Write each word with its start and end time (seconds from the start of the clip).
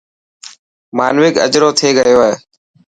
مانوڪ 0.97 1.35
اجرو 1.45 1.69
ٿي 1.77 1.89
گيو 1.97 2.19
هي. 2.25 2.33